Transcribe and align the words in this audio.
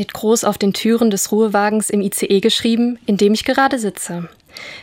steht 0.00 0.14
groß 0.14 0.44
auf 0.44 0.56
den 0.56 0.72
Türen 0.72 1.10
des 1.10 1.30
Ruhewagens 1.30 1.90
im 1.90 2.00
ICE 2.00 2.40
geschrieben, 2.40 2.98
in 3.04 3.18
dem 3.18 3.34
ich 3.34 3.44
gerade 3.44 3.78
sitze. 3.78 4.30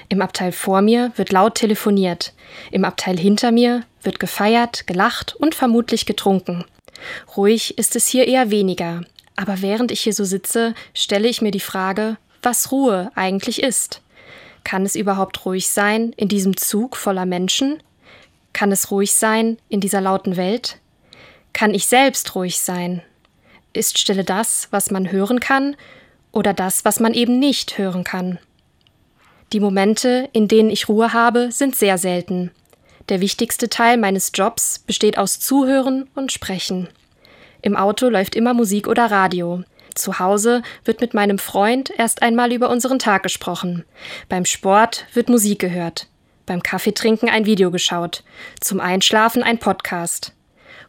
Im 0.10 0.22
Abteil 0.22 0.52
vor 0.52 0.84
mir 0.84 1.12
wird 1.16 1.32
laut 1.32 1.56
telefoniert. 1.56 2.34
Im 2.70 2.86
Abteil 2.86 3.18
hinter 3.18 3.52
mir 3.52 3.82
wird 4.04 4.20
gefeiert, 4.20 4.86
gelacht 4.86 5.36
und 5.36 5.56
vermutlich 5.56 6.06
getrunken. 6.06 6.66
Ruhig 7.36 7.80
ist 7.80 7.96
es 7.96 8.06
hier 8.06 8.28
eher 8.28 8.52
weniger. 8.52 9.02
Aber 9.36 9.64
während 9.64 9.92
ich 9.92 10.02
hier 10.02 10.14
so 10.14 10.24
sitze, 10.24 10.76
stelle 10.94 11.28
ich 11.28 11.42
mir 11.42 11.50
die 11.50 11.60
Frage, 11.60 12.18
was 12.44 12.72
Ruhe 12.72 13.12
eigentlich 13.16 13.64
ist. 13.64 14.04
Kann 14.64 14.86
es 14.86 14.96
überhaupt 14.96 15.48
ruhig 15.48 15.68
sein 15.68 16.14
in 16.16 16.28
diesem 16.28 16.58
Zug 16.58 16.96
voller 16.96 17.26
Menschen? 17.26 17.82
Kann 18.54 18.72
es 18.72 18.92
ruhig 18.92 19.14
sein 19.14 19.58
in 19.68 19.80
dieser 19.80 20.02
lauten 20.02 20.38
Welt? 20.38 20.78
Kann 21.54 21.74
ich 21.74 21.88
selbst 21.88 22.36
ruhig 22.36 22.60
sein? 22.60 23.02
Ist 23.78 24.00
Stille 24.00 24.24
das, 24.24 24.70
was 24.72 24.90
man 24.90 25.12
hören 25.12 25.40
kann, 25.40 25.76
oder 26.32 26.52
das, 26.52 26.84
was 26.84 27.00
man 27.00 27.14
eben 27.14 27.38
nicht 27.38 27.78
hören 27.78 28.04
kann? 28.04 28.40
Die 29.54 29.60
Momente, 29.60 30.30
in 30.34 30.48
denen 30.48 30.72
ich 30.72 30.90
Ruhe 30.90 31.14
habe, 31.14 31.52
sind 31.52 31.76
sehr 31.76 32.00
selten. 32.00 32.50
Der 33.08 33.22
wichtigste 33.22 33.70
Teil 33.70 33.98
meines 33.98 34.32
Jobs 34.34 34.80
besteht 34.80 35.20
aus 35.20 35.40
Zuhören 35.40 36.10
und 36.16 36.32
Sprechen. 36.32 36.90
Im 37.62 37.78
Auto 37.78 38.10
läuft 38.10 38.36
immer 38.36 38.56
Musik 38.56 38.88
oder 38.88 39.12
Radio. 39.12 39.64
Zu 39.94 40.18
Hause 40.18 40.64
wird 40.84 41.00
mit 41.00 41.14
meinem 41.14 41.38
Freund 41.38 41.92
erst 42.00 42.24
einmal 42.24 42.52
über 42.52 42.72
unseren 42.72 42.98
Tag 42.98 43.22
gesprochen. 43.22 43.86
Beim 44.28 44.46
Sport 44.46 45.06
wird 45.14 45.30
Musik 45.30 45.60
gehört. 45.60 46.08
Beim 46.48 46.64
Kaffeetrinken 46.64 47.30
ein 47.30 47.46
Video 47.46 47.70
geschaut. 47.70 48.24
Zum 48.60 48.80
Einschlafen 48.80 49.44
ein 49.44 49.60
Podcast. 49.60 50.34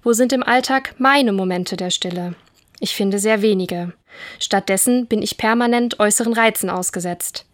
Wo 0.03 0.15
sind 0.15 0.33
im 0.33 0.43
Alltag 0.43 0.95
meine 0.97 1.34
Momente 1.34 1.77
der 1.77 1.91
Stille? 1.91 2.34
Ich 2.81 2.95
finde 2.95 3.19
sehr 3.19 3.43
wenige. 3.43 3.93
Stattdessen 4.39 5.07
bin 5.07 5.23
ich 5.23 5.37
permanent 5.37 6.01
äußeren 6.01 6.33
Reizen 6.33 6.71
ausgesetzt. 6.71 7.47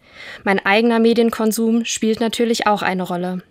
Mein 0.43 0.65
eigener 0.65 0.99
Medienkonsum 0.99 1.85
spielt 1.85 2.19
natürlich 2.19 2.67
auch 2.67 2.81
eine 2.81 3.03
Rolle. 3.03 3.41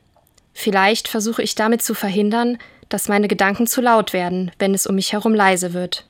Vielleicht 0.53 1.09
versuche 1.09 1.43
ich 1.43 1.55
damit 1.55 1.83
zu 1.83 1.95
verhindern, 1.95 2.59
dass 2.89 3.09
meine 3.09 3.29
Gedanken 3.29 3.67
zu 3.67 3.81
laut 3.81 4.13
werden, 4.13 4.53
wenn 4.59 4.73
es 4.73 4.87
um 4.87 4.95
mich 4.95 5.13
herum 5.13 5.35
leise 5.35 5.73
wird. 5.73 6.07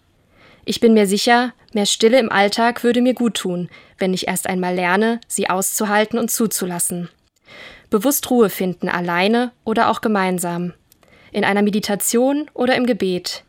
Ich 0.67 0.81
bin 0.81 0.95
mir 0.95 1.07
sicher, 1.07 1.53
mehr 1.73 1.87
Stille 1.87 2.19
im 2.19 2.31
Alltag 2.31 2.85
würde 2.85 3.03
mir 3.03 3.15
gut 3.15 3.35
tun, 3.35 3.69
wenn 3.99 4.15
ich 4.15 4.29
erst 4.29 4.47
einmal 4.47 4.75
lerne, 4.75 5.21
sie 5.27 5.49
auszuhalten 5.49 6.19
und 6.19 6.31
zuzulassen. 6.31 7.09
Bewusst 7.91 8.31
Ruhe 8.31 8.51
finden, 8.51 8.89
alleine 8.89 9.53
oder 9.65 9.91
auch 9.91 10.01
gemeinsam. 10.01 10.73
In 11.33 11.45
einer 11.45 11.63
Meditation 11.63 12.51
oder 12.55 12.77
im 12.77 12.87
Gebet. 12.87 13.44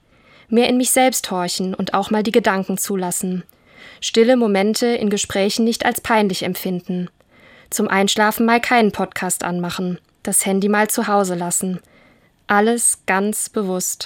Mehr 0.50 0.70
in 0.70 0.78
mich 0.78 0.92
selbst 0.92 1.30
horchen 1.32 1.74
und 1.74 1.94
auch 1.94 2.12
mal 2.12 2.24
die 2.24 2.32
Gedanken 2.32 2.78
zulassen. 2.78 3.44
Stille 4.02 4.38
Momente 4.38 4.88
in 4.88 5.10
Gesprächen 5.10 5.64
nicht 5.64 5.86
als 5.86 6.02
peinlich 6.02 6.44
empfinden. 6.44 7.10
Zum 7.70 7.88
Einschlafen 7.88 8.46
mal 8.46 8.62
keinen 8.62 8.92
Podcast 8.92 9.44
anmachen. 9.44 10.00
Das 10.24 10.46
Handy 10.46 10.70
mal 10.70 10.90
zu 10.90 11.08
Hause 11.08 11.36
lassen. 11.36 11.80
Alles 12.48 13.00
ganz 13.06 13.50
bewusst. 13.50 14.04